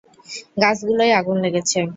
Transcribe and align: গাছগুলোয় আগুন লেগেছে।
গাছগুলোয় 0.61 1.13
আগুন 1.19 1.37
লেগেছে। 1.43 1.79